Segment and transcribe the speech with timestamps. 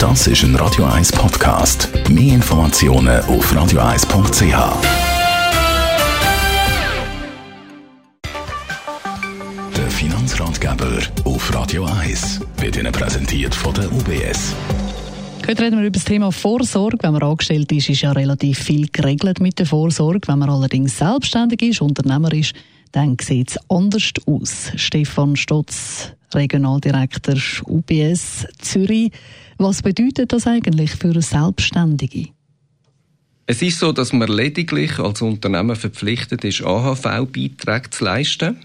[0.00, 1.90] Das ist ein Radio 1 Podcast.
[2.08, 4.42] Mehr Informationen auf radio1.ch.
[9.76, 14.54] Der Finanzratgeber auf Radio 1 wird Ihnen präsentiert von der UBS.
[15.46, 16.96] Heute reden wir über das Thema Vorsorge.
[17.02, 20.26] Wenn man angestellt ist, ist ja relativ viel geregelt mit der Vorsorge.
[20.28, 22.54] Wenn man allerdings selbstständig ist, Unternehmer ist,
[22.92, 24.72] dann sieht es anders aus.
[24.76, 27.36] Stefan Stotz, Regionaldirektor
[27.66, 29.12] UBS Zürich.
[29.58, 32.28] Was bedeutet das eigentlich für Selbstständige?
[33.46, 38.56] Es ist so, dass man lediglich als Unternehmen verpflichtet ist, AHV-Beiträge zu leisten.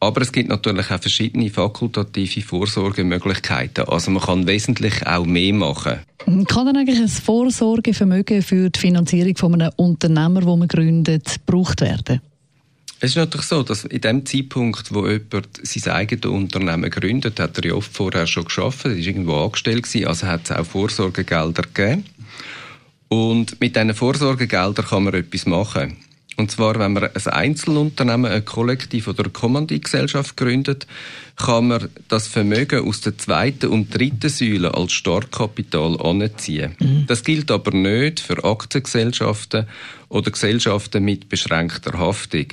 [0.00, 3.84] Aber es gibt natürlich auch verschiedene fakultative Vorsorgemöglichkeiten.
[3.88, 6.00] Also man kann wesentlich auch mehr machen.
[6.48, 11.80] Kann dann eigentlich ein Vorsorgevermögen für die Finanzierung von einem Unternehmer, wo man gründet, gebraucht
[11.80, 12.20] werden?
[12.98, 17.58] Es ist natürlich so, dass in dem Zeitpunkt, wo jemand sein eigenes Unternehmen gründet, hat
[17.58, 20.64] er ja oft vorher schon geschafft, er ist irgendwo angestellt gewesen, also hat es auch
[20.64, 22.04] Vorsorgegelder gegeben.
[23.08, 25.98] Und mit diesen Vorsorgegeldern kann man etwas machen.
[26.36, 30.86] Und zwar, wenn man ein Einzelunternehmen, ein Kollektiv oder eine Kommanditgesellschaft gründet,
[31.36, 36.76] kann man das Vermögen aus der zweiten und dritten Säule als Startkapital anziehen.
[36.78, 37.04] Mhm.
[37.06, 39.66] Das gilt aber nicht für Aktiengesellschaften
[40.08, 42.46] oder Gesellschaften mit beschränkter Haftung.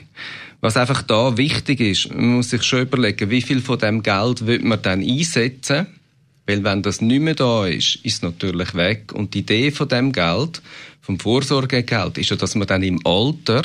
[0.61, 4.45] Was einfach da wichtig ist, man muss sich schon überlegen, wie viel von dem Geld
[4.45, 5.87] wird man dann einsetzen
[6.45, 9.13] weil wenn das nicht mehr da ist, ist es natürlich weg.
[9.13, 10.61] Und die Idee von dem Geld,
[11.01, 13.63] vom Vorsorgegeld, ist ja, dass man dann im Alter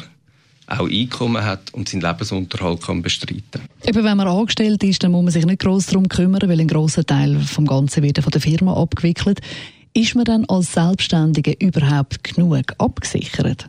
[0.69, 5.25] auch Einkommen hat und seinen Lebensunterhalt kann bestreiten Eben, wenn man angestellt ist, dann muss
[5.25, 8.41] man sich nicht gross darum kümmern, weil ein grosser Teil vom Ganzen wird von der
[8.41, 9.41] Firma abgewickelt.
[9.95, 13.69] Ist man dann als Selbstständige überhaupt genug abgesichert?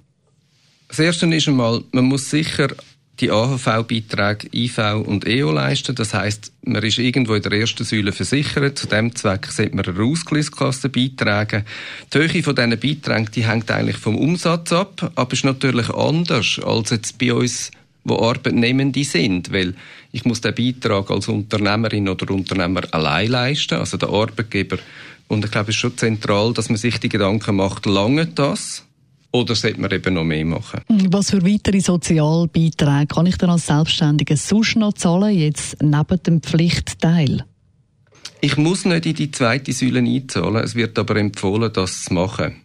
[0.90, 2.68] Das Erste ist einmal, man muss sicher
[3.20, 5.96] die AHV-Beiträge IV und EO leisten.
[5.96, 8.80] Das heißt, man ist irgendwo in der ersten Säule versichert.
[8.80, 11.66] Zu dem Zweck sollte man eine Ausgleichskasse beitragen.
[12.14, 16.60] Die Höhe von diesen Beiträgen die hängt eigentlich vom Umsatz ab, aber ist natürlich anders
[16.64, 17.72] als jetzt bei uns
[18.06, 19.76] wo Arbeitnehmende sind, weil
[20.12, 24.78] ich muss den Beitrag als Unternehmerin oder Unternehmer allein leisten, also der Arbeitgeber.
[25.28, 28.84] Und ich glaube, es ist schon zentral, dass man sich die Gedanken macht, lange das?
[29.32, 30.82] Oder sollte man eben noch mehr machen?
[30.88, 36.42] Was für weitere Sozialbeiträge kann ich denn als Selbstständiger sonst noch zahlen, jetzt neben dem
[36.42, 37.46] Pflichtteil?
[38.42, 40.64] Ich muss nicht in die zweite Säule einzahlen.
[40.64, 42.56] Es wird aber empfohlen, das zu machen.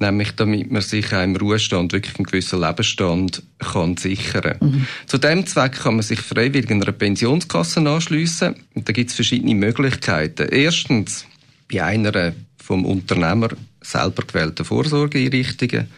[0.00, 4.86] Nämlich, damit man sich auch im Ruhestand wirklich einen gewissen Lebensstand kann sichern mhm.
[5.06, 8.54] Zu dem Zweck kann man sich freiwillig in einer Pensionskasse anschliessen.
[8.74, 10.48] Und da gibt es verschiedene Möglichkeiten.
[10.50, 11.26] Erstens,
[11.70, 12.32] bei einer
[12.68, 13.48] vom Unternehmer
[13.80, 15.88] selber gewählten Vorsorgeeinrichtungen.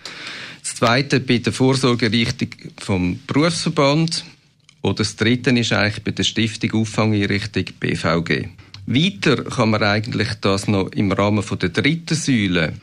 [0.63, 4.25] Das zweite bei der Vorsorgeeinrichtung vom Berufsverband.
[4.83, 8.47] Oder das dritte ist eigentlich bei der Stiftung Auffangeinrichtung BVG.
[8.87, 12.75] Weiter kann man eigentlich das noch im Rahmen der dritten Säule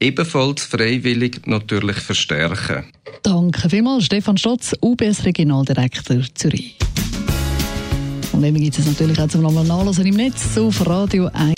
[0.00, 2.84] ebenfalls freiwillig natürlich verstärken.
[3.22, 6.76] Danke vielmals, Stefan Stotz, UBS Regionaldirektor Zürich.
[8.32, 11.57] Und eben gibt es natürlich auch zum nachlesen im Netz auf Radio 1.